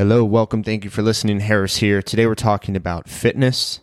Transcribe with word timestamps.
Hello, 0.00 0.24
welcome. 0.24 0.62
Thank 0.62 0.84
you 0.84 0.88
for 0.88 1.02
listening. 1.02 1.40
Harris 1.40 1.76
here. 1.76 2.00
Today 2.00 2.24
we're 2.24 2.34
talking 2.34 2.74
about 2.74 3.06
fitness 3.06 3.80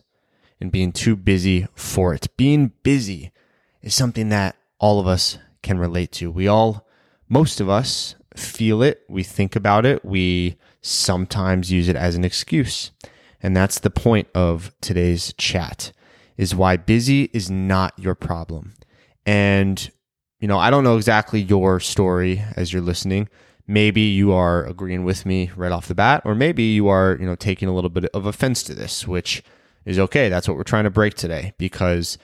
and 0.60 0.72
being 0.72 0.90
too 0.90 1.14
busy 1.14 1.68
for 1.76 2.12
it. 2.12 2.26
Being 2.36 2.72
busy 2.82 3.30
is 3.82 3.94
something 3.94 4.28
that 4.30 4.56
all 4.80 4.98
of 4.98 5.06
us 5.06 5.38
can 5.62 5.78
relate 5.78 6.10
to. 6.14 6.28
We 6.28 6.48
all, 6.48 6.84
most 7.28 7.60
of 7.60 7.68
us, 7.68 8.16
feel 8.34 8.82
it. 8.82 9.02
We 9.08 9.22
think 9.22 9.54
about 9.54 9.86
it. 9.86 10.04
We 10.04 10.56
sometimes 10.82 11.70
use 11.70 11.86
it 11.86 11.94
as 11.94 12.16
an 12.16 12.24
excuse. 12.24 12.90
And 13.40 13.56
that's 13.56 13.78
the 13.78 13.88
point 13.88 14.26
of 14.34 14.72
today's 14.80 15.32
chat 15.34 15.92
is 16.36 16.52
why 16.52 16.78
busy 16.78 17.30
is 17.32 17.48
not 17.48 17.96
your 17.96 18.16
problem. 18.16 18.74
And, 19.24 19.88
you 20.40 20.48
know, 20.48 20.58
I 20.58 20.70
don't 20.70 20.82
know 20.82 20.96
exactly 20.96 21.40
your 21.40 21.78
story 21.78 22.42
as 22.56 22.72
you're 22.72 22.82
listening. 22.82 23.28
Maybe 23.70 24.00
you 24.00 24.32
are 24.32 24.64
agreeing 24.64 25.04
with 25.04 25.26
me 25.26 25.50
right 25.54 25.70
off 25.70 25.88
the 25.88 25.94
bat, 25.94 26.22
or 26.24 26.34
maybe 26.34 26.62
you 26.62 26.88
are, 26.88 27.16
you 27.20 27.26
know, 27.26 27.34
taking 27.36 27.68
a 27.68 27.74
little 27.74 27.90
bit 27.90 28.06
of 28.06 28.24
offense 28.24 28.62
to 28.64 28.74
this, 28.74 29.06
which 29.06 29.42
is 29.84 29.98
okay. 29.98 30.30
That's 30.30 30.48
what 30.48 30.56
we're 30.56 30.64
trying 30.64 30.84
to 30.84 30.90
break 30.90 31.14
today 31.14 31.52
because 31.58 32.16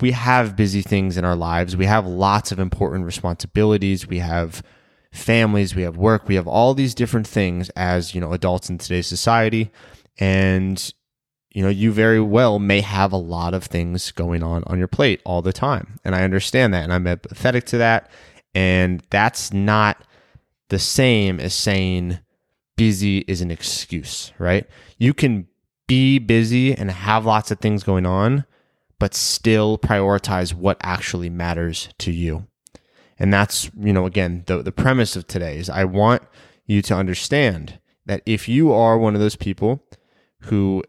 we 0.00 0.12
have 0.12 0.56
busy 0.56 0.80
things 0.80 1.16
in 1.16 1.24
our 1.24 1.36
lives. 1.36 1.76
We 1.76 1.86
have 1.86 2.06
lots 2.06 2.52
of 2.52 2.60
important 2.60 3.06
responsibilities. 3.06 4.06
We 4.06 4.20
have 4.20 4.62
families, 5.12 5.74
we 5.74 5.82
have 5.82 5.96
work, 5.96 6.26
we 6.26 6.36
have 6.36 6.48
all 6.48 6.74
these 6.74 6.94
different 6.94 7.26
things 7.26 7.68
as, 7.70 8.14
you 8.14 8.20
know, 8.20 8.32
adults 8.32 8.70
in 8.70 8.78
today's 8.78 9.06
society. 9.06 9.70
And, 10.18 10.92
you 11.50 11.62
know, 11.62 11.68
you 11.68 11.92
very 11.92 12.20
well 12.20 12.58
may 12.58 12.80
have 12.80 13.12
a 13.12 13.18
lot 13.18 13.52
of 13.52 13.64
things 13.64 14.10
going 14.10 14.42
on 14.42 14.64
on 14.66 14.78
your 14.78 14.88
plate 14.88 15.20
all 15.24 15.42
the 15.42 15.52
time. 15.52 15.98
And 16.04 16.14
I 16.14 16.22
understand 16.24 16.72
that. 16.72 16.84
And 16.84 16.92
I'm 16.92 17.04
empathetic 17.04 17.64
to 17.64 17.78
that. 17.78 18.10
And 18.54 19.02
that's 19.10 19.52
not 19.52 20.02
the 20.72 20.78
same 20.78 21.38
as 21.38 21.52
saying 21.52 22.18
busy 22.78 23.18
is 23.28 23.42
an 23.42 23.50
excuse, 23.50 24.32
right? 24.38 24.66
You 24.96 25.12
can 25.12 25.46
be 25.86 26.18
busy 26.18 26.74
and 26.74 26.90
have 26.90 27.26
lots 27.26 27.50
of 27.50 27.58
things 27.58 27.84
going 27.84 28.06
on, 28.06 28.46
but 28.98 29.12
still 29.12 29.76
prioritize 29.76 30.54
what 30.54 30.78
actually 30.80 31.28
matters 31.28 31.90
to 31.98 32.10
you. 32.10 32.46
And 33.18 33.30
that's, 33.30 33.70
you 33.78 33.92
know, 33.92 34.06
again, 34.06 34.44
the, 34.46 34.62
the 34.62 34.72
premise 34.72 35.14
of 35.14 35.26
today 35.26 35.58
is 35.58 35.68
I 35.68 35.84
want 35.84 36.22
you 36.64 36.80
to 36.80 36.94
understand 36.94 37.78
that 38.06 38.22
if 38.24 38.48
you 38.48 38.72
are 38.72 38.96
one 38.96 39.14
of 39.14 39.20
those 39.20 39.36
people 39.36 39.84
who 40.44 40.82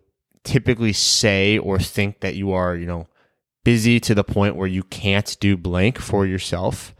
typically 0.45 0.93
say 0.93 1.57
or 1.57 1.77
think 1.77 2.21
that 2.21 2.35
you 2.35 2.53
are, 2.53 2.73
you 2.73 2.85
know, 2.85 3.09
busy 3.65 3.99
to 3.99 4.15
the 4.15 4.23
point 4.23 4.55
where 4.55 4.65
you 4.65 4.83
can't 4.83 5.35
do 5.41 5.57
blank 5.57 5.99
for 5.99 6.25
yourself, 6.25 6.95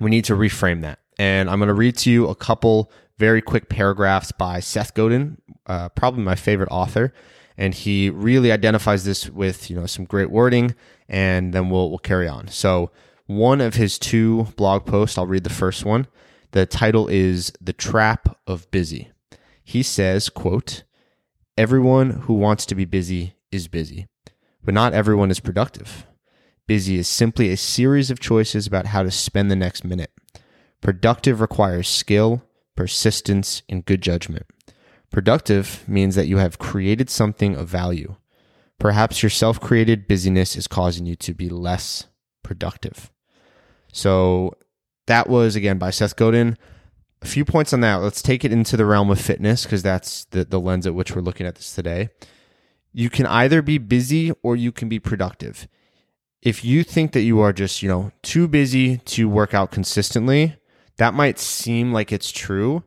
we 0.00 0.10
need 0.10 0.24
to 0.24 0.34
reframe 0.34 0.80
that. 0.82 0.99
And 1.20 1.50
I'm 1.50 1.58
going 1.58 1.68
to 1.68 1.74
read 1.74 1.98
to 1.98 2.10
you 2.10 2.28
a 2.28 2.34
couple 2.34 2.90
very 3.18 3.42
quick 3.42 3.68
paragraphs 3.68 4.32
by 4.32 4.58
Seth 4.60 4.94
Godin, 4.94 5.36
uh, 5.66 5.90
probably 5.90 6.22
my 6.22 6.34
favorite 6.34 6.70
author. 6.70 7.12
And 7.58 7.74
he 7.74 8.08
really 8.08 8.50
identifies 8.50 9.04
this 9.04 9.28
with, 9.28 9.68
you 9.68 9.76
know, 9.76 9.84
some 9.84 10.06
great 10.06 10.30
wording 10.30 10.74
and 11.10 11.52
then 11.52 11.68
we'll, 11.68 11.90
we'll 11.90 11.98
carry 11.98 12.26
on. 12.26 12.48
So, 12.48 12.90
one 13.26 13.60
of 13.60 13.74
his 13.74 13.98
two 13.98 14.44
blog 14.56 14.86
posts. 14.86 15.18
I'll 15.18 15.26
read 15.26 15.44
the 15.44 15.50
first 15.50 15.84
one. 15.84 16.06
The 16.52 16.64
title 16.64 17.06
is 17.06 17.52
The 17.60 17.74
Trap 17.74 18.38
of 18.46 18.70
Busy. 18.70 19.12
He 19.62 19.82
says, 19.82 20.30
quote, 20.30 20.84
Everyone 21.58 22.22
who 22.22 22.32
wants 22.32 22.64
to 22.64 22.74
be 22.74 22.86
busy 22.86 23.34
is 23.52 23.68
busy, 23.68 24.06
but 24.64 24.72
not 24.72 24.94
everyone 24.94 25.30
is 25.30 25.38
productive. 25.38 26.06
Busy 26.66 26.96
is 26.96 27.08
simply 27.08 27.50
a 27.50 27.58
series 27.58 28.10
of 28.10 28.20
choices 28.20 28.66
about 28.66 28.86
how 28.86 29.02
to 29.02 29.10
spend 29.10 29.50
the 29.50 29.56
next 29.56 29.84
minute. 29.84 30.12
Productive 30.80 31.40
requires 31.40 31.88
skill, 31.88 32.42
persistence, 32.76 33.62
and 33.68 33.84
good 33.84 34.00
judgment. 34.00 34.46
Productive 35.10 35.84
means 35.88 36.14
that 36.14 36.28
you 36.28 36.38
have 36.38 36.58
created 36.58 37.10
something 37.10 37.54
of 37.54 37.68
value. 37.68 38.16
Perhaps 38.78 39.22
your 39.22 39.30
self 39.30 39.60
created 39.60 40.08
busyness 40.08 40.56
is 40.56 40.66
causing 40.66 41.04
you 41.04 41.16
to 41.16 41.34
be 41.34 41.48
less 41.48 42.06
productive. 42.42 43.10
So 43.92 44.54
that 45.06 45.28
was 45.28 45.56
again 45.56 45.78
by 45.78 45.90
Seth 45.90 46.16
Godin. 46.16 46.56
A 47.22 47.26
few 47.26 47.44
points 47.44 47.72
on 47.72 47.80
that. 47.82 47.96
Let's 47.96 48.22
take 48.22 48.44
it 48.44 48.52
into 48.52 48.76
the 48.76 48.86
realm 48.86 49.10
of 49.10 49.20
fitness 49.20 49.64
because 49.64 49.82
that's 49.82 50.24
the, 50.26 50.44
the 50.44 50.60
lens 50.60 50.86
at 50.86 50.94
which 50.94 51.14
we're 51.14 51.20
looking 51.20 51.46
at 51.46 51.56
this 51.56 51.74
today. 51.74 52.08
You 52.92 53.10
can 53.10 53.26
either 53.26 53.60
be 53.60 53.78
busy 53.78 54.32
or 54.42 54.56
you 54.56 54.72
can 54.72 54.88
be 54.88 54.98
productive. 54.98 55.68
If 56.40 56.64
you 56.64 56.82
think 56.82 57.12
that 57.12 57.20
you 57.20 57.40
are 57.40 57.52
just, 57.52 57.82
you 57.82 57.88
know, 57.88 58.12
too 58.22 58.48
busy 58.48 58.98
to 58.98 59.28
work 59.28 59.52
out 59.52 59.70
consistently, 59.70 60.56
that 61.00 61.14
might 61.14 61.38
seem 61.38 61.94
like 61.94 62.12
it's 62.12 62.30
true, 62.30 62.84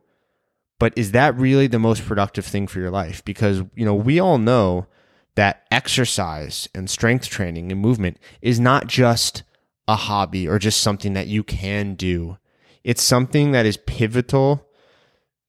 but 0.77 0.93
is 0.95 1.13
that 1.13 1.35
really 1.35 1.65
the 1.65 1.79
most 1.79 2.05
productive 2.05 2.45
thing 2.45 2.67
for 2.67 2.77
your 2.77 2.91
life? 2.91 3.25
Because, 3.25 3.63
you 3.73 3.83
know, 3.83 3.95
we 3.95 4.19
all 4.19 4.37
know 4.37 4.85
that 5.33 5.65
exercise 5.71 6.69
and 6.75 6.87
strength 6.87 7.27
training 7.27 7.71
and 7.71 7.81
movement 7.81 8.19
is 8.39 8.59
not 8.59 8.85
just 8.85 9.41
a 9.87 9.95
hobby 9.95 10.47
or 10.47 10.59
just 10.59 10.79
something 10.79 11.13
that 11.13 11.25
you 11.25 11.43
can 11.43 11.95
do. 11.95 12.37
It's 12.83 13.01
something 13.01 13.51
that 13.53 13.65
is 13.65 13.77
pivotal 13.77 14.63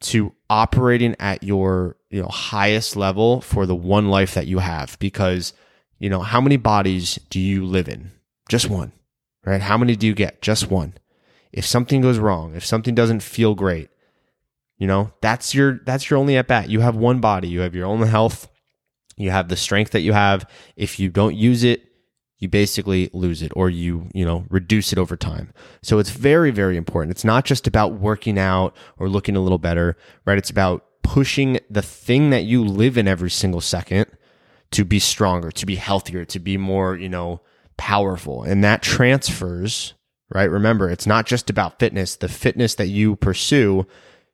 to 0.00 0.32
operating 0.48 1.16
at 1.20 1.42
your 1.42 1.98
you 2.08 2.22
know 2.22 2.28
highest 2.28 2.96
level 2.96 3.42
for 3.42 3.66
the 3.66 3.74
one 3.74 4.08
life 4.08 4.32
that 4.32 4.46
you 4.46 4.60
have. 4.60 4.98
Because 4.98 5.52
you 5.98 6.08
know 6.08 6.20
how 6.20 6.40
many 6.40 6.56
bodies 6.56 7.18
do 7.28 7.38
you 7.38 7.66
live 7.66 7.90
in? 7.90 8.10
Just 8.48 8.70
one 8.70 8.92
right? 9.44 9.60
How 9.60 9.76
many 9.76 9.96
do 9.96 10.06
you 10.06 10.14
get? 10.14 10.40
Just 10.42 10.70
one 10.70 10.94
if 11.54 11.64
something 11.64 12.00
goes 12.00 12.18
wrong 12.18 12.54
if 12.54 12.64
something 12.64 12.94
doesn't 12.94 13.22
feel 13.22 13.54
great 13.54 13.88
you 14.76 14.86
know 14.86 15.12
that's 15.20 15.54
your 15.54 15.80
that's 15.86 16.10
your 16.10 16.18
only 16.18 16.36
at 16.36 16.46
bat 16.46 16.68
you 16.68 16.80
have 16.80 16.96
one 16.96 17.20
body 17.20 17.48
you 17.48 17.60
have 17.60 17.74
your 17.74 17.86
own 17.86 18.02
health 18.02 18.48
you 19.16 19.30
have 19.30 19.48
the 19.48 19.56
strength 19.56 19.92
that 19.92 20.00
you 20.02 20.12
have 20.12 20.48
if 20.76 20.98
you 20.98 21.08
don't 21.08 21.36
use 21.36 21.64
it 21.64 21.88
you 22.44 22.48
basically 22.48 23.08
lose 23.14 23.42
it 23.42 23.52
or 23.56 23.70
you, 23.70 24.08
you 24.12 24.24
know, 24.24 24.44
reduce 24.50 24.92
it 24.92 24.98
over 24.98 25.16
time. 25.16 25.52
So 25.82 25.98
it's 25.98 26.10
very, 26.10 26.50
very 26.50 26.76
important. 26.76 27.10
It's 27.10 27.24
not 27.24 27.46
just 27.46 27.66
about 27.66 27.94
working 27.94 28.38
out 28.38 28.76
or 28.98 29.08
looking 29.08 29.34
a 29.34 29.40
little 29.40 29.58
better, 29.58 29.96
right? 30.26 30.36
It's 30.36 30.50
about 30.50 30.84
pushing 31.02 31.58
the 31.70 31.82
thing 31.82 32.30
that 32.30 32.44
you 32.44 32.62
live 32.62 32.98
in 32.98 33.08
every 33.08 33.30
single 33.30 33.62
second 33.62 34.06
to 34.72 34.84
be 34.84 34.98
stronger, 34.98 35.50
to 35.52 35.64
be 35.64 35.76
healthier, 35.76 36.26
to 36.26 36.38
be 36.38 36.58
more, 36.58 36.96
you 36.96 37.08
know, 37.08 37.40
powerful. 37.78 38.42
And 38.42 38.62
that 38.62 38.82
transfers, 38.82 39.94
right? 40.34 40.50
Remember, 40.50 40.90
it's 40.90 41.06
not 41.06 41.26
just 41.26 41.48
about 41.48 41.78
fitness. 41.78 42.16
The 42.16 42.28
fitness 42.28 42.74
that 42.74 42.88
you 42.88 43.16
pursue 43.16 43.86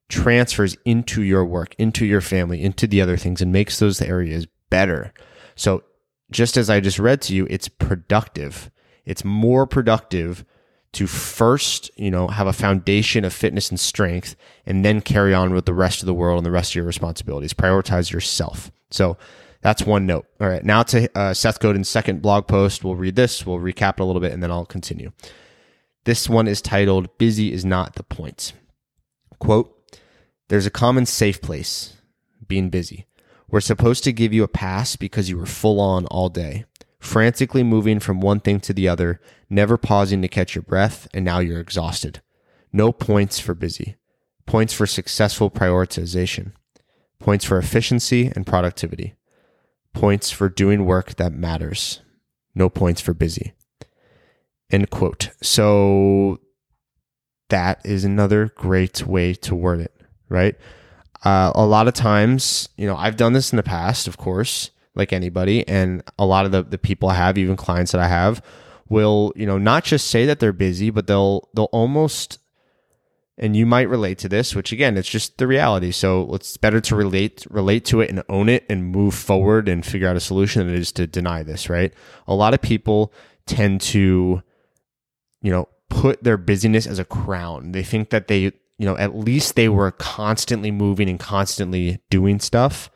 transfers 0.09 0.77
into 0.85 1.23
your 1.23 1.45
work, 1.45 1.75
into 1.79 2.05
your 2.05 2.21
family, 2.21 2.63
into 2.63 2.87
the 2.87 3.01
other 3.01 3.17
things 3.17 3.41
and 3.41 3.53
makes 3.53 3.79
those 3.79 4.03
areas 4.03 4.47
better. 4.71 5.13
So 5.55 5.85
just 6.31 6.57
as 6.57 6.69
I 6.71 6.81
just 6.81 6.99
read 6.99 7.21
to 7.23 7.35
you, 7.35 7.47
it's 7.51 7.69
productive. 7.69 8.71
It's 9.05 9.25
more 9.25 9.67
productive 9.67 10.45
to 10.93 11.07
first, 11.07 11.91
you 11.97 12.11
know, 12.11 12.29
have 12.29 12.49
a 12.49 12.53
foundation 12.53 13.25
of 13.25 13.33
fitness 13.33 13.71
and 13.71 13.79
strength 13.79 14.35
and 14.67 14.85
then 14.85 15.01
carry 15.01 15.33
on 15.33 15.55
with 15.55 15.67
the 15.67 15.75
rest 15.75 16.01
of 16.01 16.07
the 16.07 16.15
world 16.15 16.39
and 16.39 16.47
the 16.47 16.51
rest 16.51 16.73
of 16.73 16.77
your 16.77 16.85
responsibilities. 16.85 17.53
Prioritize 17.53 18.11
yourself. 18.11 18.73
So 18.91 19.17
that's 19.61 19.85
one 19.85 20.07
note. 20.07 20.27
All 20.41 20.49
right. 20.49 20.65
Now 20.65 20.83
to 20.85 21.09
uh, 21.17 21.35
Seth 21.35 21.61
Godin's 21.61 21.89
second 21.89 22.23
blog 22.23 22.49
post. 22.49 22.83
We'll 22.83 22.97
read 22.97 23.15
this. 23.15 23.47
We'll 23.47 23.59
recap 23.59 23.95
it 23.95 24.01
a 24.01 24.05
little 24.05 24.21
bit 24.21 24.33
and 24.33 24.43
then 24.43 24.51
I'll 24.51 24.67
continue. 24.67 25.13
This 26.05 26.31
one 26.31 26.49
is 26.49 26.63
titled 26.63 27.19
Busy 27.19 27.53
is 27.53 27.65
Not 27.65 27.95
the 27.95 28.03
Point. 28.03 28.55
Quote, 29.39 29.77
there's 30.49 30.67
a 30.67 30.71
common 30.71 31.05
safe 31.05 31.43
place, 31.43 31.97
being 32.47 32.71
busy. 32.71 33.07
We're 33.49 33.61
supposed 33.61 34.03
to 34.05 34.13
give 34.13 34.33
you 34.33 34.43
a 34.43 34.49
pass 34.49 34.97
because 34.97 35.29
you 35.29 35.37
were 35.37 35.47
full 35.47 35.79
on 35.79 36.07
all 36.07 36.31
day, 36.31 36.65
frantically 36.99 37.63
moving 37.63 38.01
from 38.01 38.21
one 38.21 38.41
thing 38.41 38.61
to 38.61 38.73
the 38.73 38.89
other, 38.89 39.21
never 39.51 39.77
pausing 39.77 40.23
to 40.23 40.29
catch 40.29 40.55
your 40.55 40.63
breath, 40.63 41.07
and 41.13 41.25
now 41.25 41.39
you're 41.39 41.61
exhausted. 41.61 42.23
No 42.73 42.93
points 42.93 43.39
for 43.39 43.55
busy. 43.55 43.97
Points 44.47 44.73
for 44.73 44.87
successful 44.87 45.51
prioritization. 45.51 46.53
Points 47.19 47.45
for 47.45 47.59
efficiency 47.59 48.33
and 48.35 48.47
productivity. 48.47 49.15
Points 49.93 50.31
for 50.31 50.49
doing 50.49 50.87
work 50.87 51.17
that 51.17 51.33
matters. 51.33 52.01
No 52.55 52.71
points 52.71 53.01
for 53.01 53.13
busy. 53.13 53.53
End 54.71 54.91
quote. 54.91 55.31
So 55.43 56.41
that 57.49 57.81
is 57.85 58.05
another 58.05 58.53
great 58.55 59.07
way 59.07 59.35
to 59.35 59.55
word 59.55 59.81
it, 59.81 59.95
right? 60.29 60.57
Uh, 61.25 61.53
a 61.55 61.67
lot 61.67 61.89
of 61.89 61.95
times, 61.95 62.69
you 62.77 62.87
know, 62.87 62.97
I've 62.97 63.17
done 63.17 63.33
this 63.33 63.53
in 63.53 63.57
the 63.57 63.63
past, 63.63 64.09
of 64.09 64.17
course, 64.17 64.71
like 64.95 65.13
anybody, 65.13 65.67
and 65.69 66.03
a 66.19 66.25
lot 66.25 66.47
of 66.47 66.53
the, 66.53 66.63
the 66.63 66.79
people 66.79 67.09
I 67.09 67.15
have, 67.15 67.37
even 67.37 67.57
clients 67.57 67.93
that 67.93 68.01
I 68.01 68.09
have, 68.09 68.43
will, 68.89 69.33
you 69.37 69.47
know, 69.47 69.59
not 69.59 69.85
just 69.85 70.07
say 70.07 70.25
that 70.27 70.41
they're 70.41 70.53
busy, 70.53 70.91
but 70.91 71.07
they'll 71.07 71.49
they'll 71.55 71.65
almost 71.73 72.39
and 73.41 73.57
you 73.57 73.65
might 73.65 73.89
relate 73.89 74.19
to 74.19 74.29
this, 74.29 74.55
which 74.55 74.71
again, 74.71 74.99
it's 74.99 75.09
just 75.09 75.39
the 75.39 75.47
reality. 75.47 75.91
So 75.93 76.35
it's 76.35 76.59
better 76.59 76.81
to 76.83 76.95
relate 76.95 77.47
relate 77.49 77.87
to 77.87 78.03
it 78.03 78.11
and 78.11 78.23
own 78.29 78.51
it 78.51 78.67
and 78.69 78.85
move 78.85 79.15
forward 79.15 79.67
and 79.69 79.85
figure 79.85 80.07
out 80.07 80.17
a 80.17 80.21
solution 80.21 80.67
than 80.67 80.77
it 80.77 80.79
is 80.79 80.93
to 80.93 81.07
deny 81.07 81.43
this, 81.43 81.71
right? 81.71 81.93
A 82.29 82.35
lot 82.35 82.53
of 82.53 82.61
people 82.61 83.13
tend 83.47 83.81
to, 83.81 84.43
you 85.43 85.51
know, 85.51 85.69
put 85.89 86.23
their 86.23 86.37
busyness 86.37 86.87
as 86.87 86.99
a 86.99 87.05
crown. 87.05 87.73
They 87.73 87.83
think 87.83 88.11
that 88.11 88.29
they 88.29 88.53
you 88.81 88.87
know, 88.87 88.97
at 88.97 89.15
least 89.15 89.57
they 89.57 89.69
were 89.69 89.91
constantly 89.91 90.71
moving 90.71 91.11
and 91.11 91.21
constantly 91.21 92.01
doing 92.09 92.41
stuff. 92.41 92.91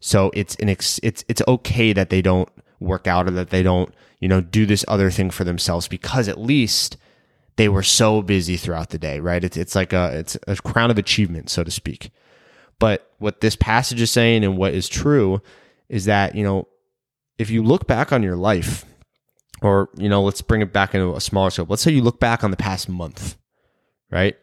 So 0.00 0.30
it's 0.32 0.54
an 0.56 0.70
ex- 0.70 0.98
it's 1.02 1.26
it's 1.28 1.42
okay 1.46 1.92
that 1.92 2.08
they 2.08 2.22
don't 2.22 2.48
work 2.80 3.06
out 3.06 3.28
or 3.28 3.32
that 3.32 3.50
they 3.50 3.62
don't, 3.62 3.94
you 4.18 4.28
know, 4.28 4.40
do 4.40 4.64
this 4.64 4.82
other 4.88 5.10
thing 5.10 5.28
for 5.28 5.44
themselves 5.44 5.88
because 5.88 6.26
at 6.26 6.40
least 6.40 6.96
they 7.56 7.68
were 7.68 7.82
so 7.82 8.22
busy 8.22 8.56
throughout 8.56 8.88
the 8.90 8.98
day, 8.98 9.20
right? 9.20 9.44
It's 9.44 9.58
it's 9.58 9.74
like 9.74 9.92
a 9.92 10.18
it's 10.18 10.38
a 10.46 10.56
crown 10.56 10.90
of 10.90 10.96
achievement, 10.96 11.50
so 11.50 11.62
to 11.62 11.70
speak. 11.70 12.10
But 12.78 13.10
what 13.18 13.42
this 13.42 13.56
passage 13.56 14.00
is 14.00 14.10
saying 14.10 14.42
and 14.42 14.56
what 14.56 14.72
is 14.72 14.88
true 14.88 15.42
is 15.90 16.06
that, 16.06 16.34
you 16.34 16.44
know, 16.44 16.66
if 17.36 17.50
you 17.50 17.62
look 17.62 17.86
back 17.86 18.10
on 18.10 18.22
your 18.22 18.36
life, 18.36 18.86
or, 19.62 19.88
you 19.96 20.08
know, 20.08 20.22
let's 20.22 20.42
bring 20.42 20.62
it 20.62 20.72
back 20.72 20.94
into 20.94 21.14
a 21.14 21.20
smaller 21.20 21.50
scope. 21.50 21.70
Let's 21.70 21.82
say 21.82 21.92
you 21.92 22.02
look 22.02 22.20
back 22.20 22.44
on 22.44 22.50
the 22.50 22.56
past 22.56 22.88
month, 22.88 23.36
right? 24.10 24.36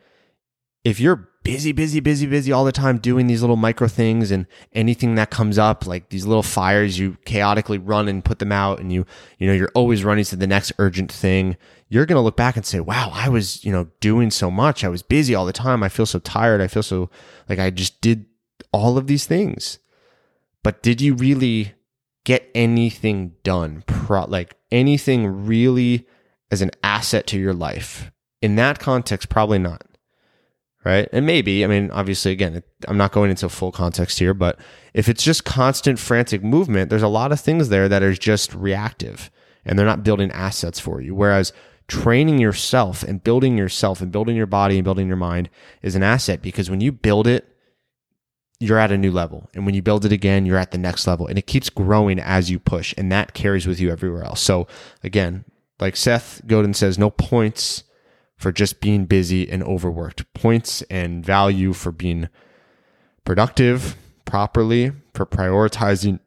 If 0.84 1.00
you're 1.00 1.30
busy, 1.44 1.72
busy, 1.72 2.00
busy, 2.00 2.26
busy 2.26 2.52
all 2.52 2.66
the 2.66 2.72
time 2.72 2.98
doing 2.98 3.28
these 3.28 3.42
little 3.42 3.56
micro 3.56 3.88
things 3.88 4.32
and 4.32 4.48
anything 4.74 5.16
that 5.16 5.30
comes 5.30 5.58
up, 5.58 5.86
like 5.86 6.10
these 6.10 6.26
little 6.26 6.44
fires, 6.44 6.98
you 6.98 7.18
chaotically 7.26 7.78
run 7.78 8.08
and 8.08 8.26
put 8.26 8.40
them 8.40 8.52
out 8.52 8.80
and 8.80 8.92
you, 8.92 9.06
you 9.38 9.48
know, 9.48 9.54
you're 9.54 9.72
always 9.76 10.04
running 10.04 10.26
to 10.26 10.36
the 10.36 10.48
next 10.48 10.72
urgent 10.80 11.12
thing. 11.12 11.58
You're 11.90 12.06
going 12.06 12.18
to 12.18 12.22
look 12.22 12.38
back 12.38 12.56
and 12.56 12.66
say, 12.66 12.80
wow, 12.80 13.12
I 13.14 13.30
was, 13.30 13.64
you 13.64 13.72
know, 13.72 13.90
doing 14.00 14.32
so 14.32 14.50
much. 14.50 14.84
I 14.84 14.90
was 14.90 15.04
busy 15.04 15.36
all 15.36 15.46
the 15.46 15.54
time. 15.54 15.84
I 15.84 15.90
feel 15.90 16.06
so 16.06 16.20
tired. 16.20 16.60
I 16.60 16.68
feel 16.68 16.84
so 16.84 17.10
like 17.48 17.60
I 17.60 17.70
just 17.70 18.02
did 18.02 18.26
all 18.72 18.98
of 18.98 19.08
these 19.08 19.26
things. 19.26 19.80
But 20.64 20.82
did 20.82 21.02
you 21.02 21.14
really 21.14 21.74
get 22.24 22.50
anything 22.56 23.34
done? 23.44 23.84
Pro- 24.06 24.26
like 24.26 24.56
anything 24.72 25.46
really 25.46 26.08
as 26.52 26.62
an 26.62 26.72
asset 26.84 27.28
to 27.28 27.40
your 27.40 27.54
life? 27.54 28.12
In 28.42 28.56
that 28.56 28.80
context, 28.80 29.30
probably 29.30 29.60
not 29.60 29.86
right? 30.84 31.08
And 31.12 31.26
maybe, 31.26 31.64
I 31.64 31.68
mean, 31.68 31.92
obviously, 31.92 32.32
again, 32.32 32.62
I'm 32.88 32.98
not 32.98 33.12
going 33.12 33.30
into 33.30 33.50
full 33.50 33.72
context 33.72 34.20
here, 34.20 34.34
but 34.34 34.60
if 34.94 35.08
it's 35.08 35.24
just 35.24 35.46
constant 35.46 36.00
frantic 36.00 36.44
movement, 36.44 36.90
there's 36.90 37.04
a 37.04 37.08
lot 37.08 37.32
of 37.32 37.40
things 37.40 37.70
there 37.70 37.88
that 37.90 38.04
are 38.04 38.14
just 38.14 38.54
reactive 38.54 39.32
and 39.66 39.78
they're 39.78 39.86
not 39.86 40.04
building 40.04 40.32
assets 40.32 40.80
for 40.80 41.02
you. 41.02 41.16
Whereas 41.16 41.54
training 41.88 42.40
yourself 42.40 43.04
and 43.04 43.24
building 43.24 43.58
yourself 43.58 44.02
and 44.02 44.12
building 44.12 44.36
your 44.36 44.46
body 44.46 44.78
and 44.78 44.84
building 44.84 45.08
your 45.08 45.18
mind 45.18 45.50
is 45.82 45.96
an 45.96 46.04
asset 46.04 46.42
because 46.42 46.70
when 46.70 46.82
you 46.82 46.92
build 46.92 47.28
it, 47.28 47.53
you're 48.60 48.80
at 48.80 48.92
a 48.92 48.98
new 48.98 49.12
level. 49.12 49.50
And 49.54 49.66
when 49.66 49.76
you 49.76 49.82
build 49.82 50.06
it 50.06 50.12
again, 50.12 50.46
you're 50.46 50.58
at 50.58 50.72
the 50.72 50.78
next 50.78 51.06
level. 51.06 51.28
And 51.28 51.38
it 51.38 51.48
keeps 51.48 51.70
growing 51.70 52.20
as 52.20 52.50
you 52.50 52.60
push, 52.60 52.94
and 52.98 53.12
that 53.12 53.34
carries 53.34 53.68
with 53.68 53.80
you 53.80 53.92
everywhere 53.92 54.24
else. 54.24 54.42
So, 54.42 54.68
again, 55.04 55.46
like 55.80 55.96
Seth 55.96 56.42
Godin 56.48 56.74
says, 56.74 56.98
no 56.98 57.10
points 57.10 57.84
for 58.38 58.52
just 58.52 58.80
being 58.82 59.06
busy 59.06 59.50
and 59.50 59.64
overworked, 59.64 60.32
points 60.34 60.82
and 60.84 61.26
value 61.26 61.74
for 61.74 61.92
being 61.92 62.30
productive 63.26 63.96
properly, 64.26 64.92
for 65.14 65.26
prioritizing, 65.26 66.20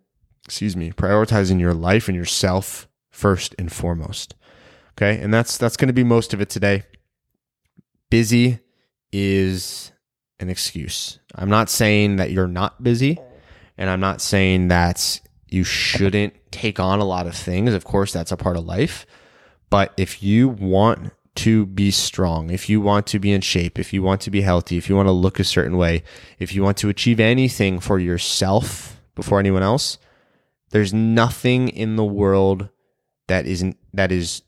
excuse 0.44 0.76
me, 0.76 0.92
prioritizing 0.92 1.60
your 1.60 1.74
life 1.74 2.08
and 2.08 2.16
yourself 2.16 2.88
first 3.10 3.54
and 3.58 3.72
foremost. 3.72 4.34
Okay. 4.92 5.20
And 5.20 5.32
that's, 5.32 5.58
that's 5.58 5.76
going 5.76 5.88
to 5.88 5.94
be 5.94 6.04
most 6.04 6.32
of 6.32 6.40
it 6.40 6.48
today. 6.48 6.84
Busy 8.10 8.60
is 9.12 9.92
an 10.40 10.48
excuse. 10.50 11.18
I'm 11.34 11.50
not 11.50 11.70
saying 11.70 12.16
that 12.16 12.30
you're 12.30 12.48
not 12.48 12.82
busy 12.82 13.18
and 13.78 13.90
I'm 13.90 14.00
not 14.00 14.20
saying 14.20 14.68
that 14.68 15.20
you 15.48 15.64
shouldn't 15.64 16.34
take 16.50 16.80
on 16.80 16.98
a 16.98 17.04
lot 17.04 17.26
of 17.26 17.34
things. 17.34 17.72
Of 17.72 17.84
course, 17.84 18.12
that's 18.12 18.32
a 18.32 18.36
part 18.36 18.56
of 18.56 18.64
life. 18.64 19.06
But 19.70 19.92
if 19.96 20.22
you 20.22 20.48
want 20.48 21.12
to 21.36 21.66
be 21.66 21.90
strong, 21.90 22.50
if 22.50 22.68
you 22.68 22.80
want 22.80 23.06
to 23.08 23.18
be 23.18 23.32
in 23.32 23.40
shape, 23.42 23.78
if 23.78 23.92
you 23.92 24.02
want 24.02 24.20
to 24.22 24.30
be 24.30 24.40
healthy, 24.40 24.76
if 24.76 24.88
you 24.88 24.96
want 24.96 25.08
to 25.08 25.12
look 25.12 25.38
a 25.38 25.44
certain 25.44 25.76
way, 25.76 26.02
if 26.38 26.54
you 26.54 26.62
want 26.62 26.78
to 26.78 26.88
achieve 26.88 27.20
anything 27.20 27.78
for 27.78 27.98
yourself 27.98 29.00
before 29.14 29.38
anyone 29.38 29.62
else, 29.62 29.98
there's 30.70 30.94
nothing 30.94 31.68
in 31.68 31.96
the 31.96 32.04
world 32.04 32.68
that 33.28 33.46
isn't 33.46 33.76
that 33.92 34.12
is 34.12 34.42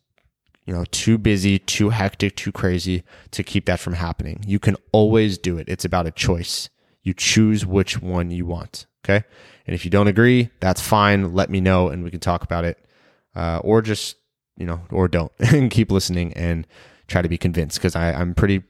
you 0.68 0.74
know 0.74 0.84
too 0.90 1.16
busy, 1.16 1.58
too 1.58 1.88
hectic, 1.88 2.36
too 2.36 2.52
crazy 2.52 3.02
to 3.30 3.42
keep 3.42 3.64
that 3.64 3.80
from 3.80 3.94
happening. 3.94 4.44
You 4.46 4.58
can 4.58 4.76
always 4.92 5.38
do 5.38 5.56
it. 5.56 5.66
It's 5.66 5.86
about 5.86 6.06
a 6.06 6.10
choice. 6.10 6.68
You 7.02 7.14
choose 7.14 7.64
which 7.64 8.02
one 8.02 8.30
you 8.30 8.44
want. 8.44 8.84
Okay. 9.02 9.24
And 9.66 9.74
if 9.74 9.86
you 9.86 9.90
don't 9.90 10.08
agree, 10.08 10.50
that's 10.60 10.82
fine. 10.82 11.32
Let 11.32 11.48
me 11.48 11.62
know 11.62 11.88
and 11.88 12.04
we 12.04 12.10
can 12.10 12.20
talk 12.20 12.42
about 12.42 12.66
it. 12.66 12.86
Uh, 13.34 13.60
or 13.64 13.80
just 13.80 14.16
you 14.58 14.66
know, 14.66 14.82
or 14.90 15.08
don't 15.08 15.32
and 15.38 15.70
keep 15.70 15.90
listening 15.90 16.34
and 16.34 16.66
try 17.06 17.22
to 17.22 17.30
be 17.30 17.38
convinced 17.38 17.78
because 17.78 17.96
I'm 17.96 18.34
pretty 18.34 18.62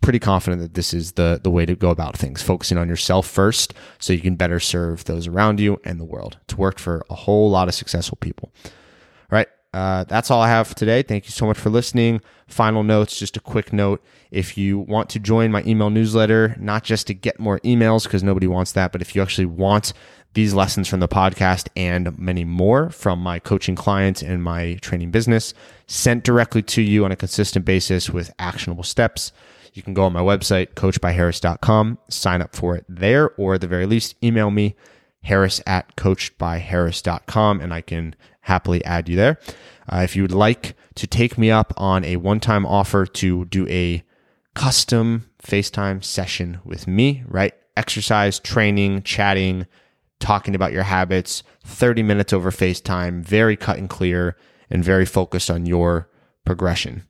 pretty 0.00 0.18
confident 0.18 0.62
that 0.62 0.72
this 0.72 0.94
is 0.94 1.12
the 1.12 1.38
the 1.44 1.50
way 1.50 1.66
to 1.66 1.76
go 1.76 1.90
about 1.90 2.16
things 2.16 2.40
focusing 2.40 2.78
on 2.78 2.88
yourself 2.88 3.26
first 3.26 3.74
so 3.98 4.14
you 4.14 4.20
can 4.20 4.36
better 4.36 4.58
serve 4.58 5.04
those 5.04 5.26
around 5.26 5.60
you 5.60 5.78
and 5.84 6.00
the 6.00 6.04
world 6.04 6.38
It's 6.44 6.56
worked 6.56 6.80
for 6.80 7.04
a 7.10 7.14
whole 7.14 7.50
lot 7.50 7.68
of 7.68 7.74
successful 7.74 8.16
people 8.20 8.52
all 8.64 8.72
right 9.30 9.48
uh, 9.74 10.04
that's 10.04 10.30
all 10.30 10.40
i 10.40 10.48
have 10.48 10.68
for 10.68 10.74
today 10.74 11.02
thank 11.02 11.24
you 11.24 11.30
so 11.30 11.46
much 11.46 11.58
for 11.58 11.70
listening 11.70 12.20
final 12.46 12.82
notes 12.82 13.18
just 13.18 13.36
a 13.36 13.40
quick 13.40 13.72
note 13.72 14.02
if 14.30 14.58
you 14.58 14.78
want 14.78 15.08
to 15.08 15.18
join 15.18 15.50
my 15.50 15.62
email 15.64 15.90
newsletter 15.90 16.54
not 16.58 16.84
just 16.84 17.06
to 17.06 17.14
get 17.14 17.38
more 17.38 17.58
emails 17.60 18.04
because 18.04 18.22
nobody 18.22 18.46
wants 18.46 18.72
that 18.72 18.92
but 18.92 19.00
if 19.00 19.14
you 19.14 19.22
actually 19.22 19.46
want 19.46 19.92
these 20.34 20.54
lessons 20.54 20.88
from 20.88 21.00
the 21.00 21.08
podcast 21.08 21.68
and 21.76 22.18
many 22.18 22.44
more 22.44 22.90
from 22.90 23.18
my 23.18 23.38
coaching 23.38 23.76
clients 23.76 24.22
and 24.22 24.42
my 24.42 24.74
training 24.80 25.10
business 25.10 25.52
sent 25.86 26.24
directly 26.24 26.62
to 26.62 26.80
you 26.80 27.04
on 27.04 27.12
a 27.12 27.16
consistent 27.16 27.64
basis 27.64 28.08
with 28.08 28.32
actionable 28.38 28.82
steps. 28.84 29.32
You 29.74 29.82
can 29.82 29.94
go 29.94 30.04
on 30.04 30.12
my 30.12 30.20
website, 30.20 30.74
coachedbyharris.com, 30.74 31.98
sign 32.08 32.42
up 32.42 32.54
for 32.54 32.76
it 32.76 32.84
there, 32.88 33.30
or 33.36 33.54
at 33.54 33.60
the 33.60 33.66
very 33.66 33.86
least, 33.86 34.14
email 34.22 34.50
me, 34.50 34.74
harris 35.22 35.60
at 35.66 35.96
coachedbyharris.com, 35.96 37.60
and 37.60 37.72
I 37.72 37.80
can 37.80 38.14
happily 38.42 38.84
add 38.84 39.08
you 39.08 39.16
there. 39.16 39.38
Uh, 39.90 39.98
if 39.98 40.16
you 40.16 40.22
would 40.22 40.32
like 40.32 40.74
to 40.94 41.06
take 41.06 41.38
me 41.38 41.50
up 41.50 41.72
on 41.76 42.04
a 42.04 42.16
one 42.16 42.40
time 42.40 42.66
offer 42.66 43.06
to 43.06 43.44
do 43.46 43.66
a 43.68 44.02
custom 44.54 45.30
FaceTime 45.42 46.04
session 46.04 46.60
with 46.64 46.86
me, 46.86 47.24
right? 47.26 47.54
Exercise, 47.76 48.38
training, 48.38 49.02
chatting, 49.02 49.66
talking 50.20 50.54
about 50.54 50.72
your 50.72 50.84
habits, 50.84 51.42
30 51.64 52.02
minutes 52.02 52.32
over 52.32 52.50
FaceTime, 52.50 53.22
very 53.22 53.56
cut 53.56 53.78
and 53.78 53.88
clear 53.88 54.36
and 54.70 54.84
very 54.84 55.04
focused 55.06 55.50
on 55.50 55.66
your 55.66 56.08
progression. 56.44 57.04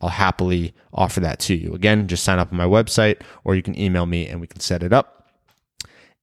I'll 0.00 0.10
happily 0.10 0.74
offer 0.92 1.20
that 1.20 1.38
to 1.40 1.54
you. 1.54 1.74
Again, 1.74 2.08
just 2.08 2.24
sign 2.24 2.38
up 2.38 2.52
on 2.52 2.58
my 2.58 2.66
website 2.66 3.22
or 3.44 3.54
you 3.54 3.62
can 3.62 3.78
email 3.78 4.06
me 4.06 4.28
and 4.28 4.40
we 4.40 4.46
can 4.46 4.60
set 4.60 4.82
it 4.82 4.92
up. 4.92 5.23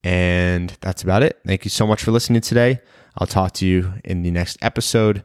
And 0.04 0.76
that's 0.82 1.04
about 1.04 1.24
it. 1.24 1.40
Thank 1.46 1.64
you 1.64 1.70
so 1.70 1.86
much 1.86 2.04
for 2.04 2.12
listening 2.12 2.42
today. 2.42 2.82
I'll 3.18 3.28
talk 3.28 3.54
to 3.54 3.68
you 3.68 3.94
in 4.04 4.24
the 4.24 4.32
next 4.32 4.58
episode. 4.62 5.24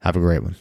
Have 0.00 0.16
a 0.16 0.20
great 0.20 0.42
one. 0.42 0.56